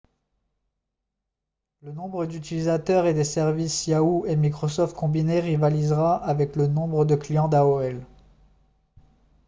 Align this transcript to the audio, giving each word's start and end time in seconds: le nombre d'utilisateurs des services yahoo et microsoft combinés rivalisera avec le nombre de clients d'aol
le 1.83 1.91
nombre 1.91 2.25
d'utilisateurs 2.25 3.03
des 3.13 3.23
services 3.23 3.85
yahoo 3.85 4.25
et 4.25 4.35
microsoft 4.35 4.95
combinés 4.95 5.39
rivalisera 5.41 6.15
avec 6.25 6.55
le 6.55 6.65
nombre 6.65 7.05
de 7.05 7.13
clients 7.13 7.47
d'aol 7.47 8.03